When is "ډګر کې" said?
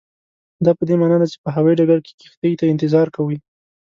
1.79-2.13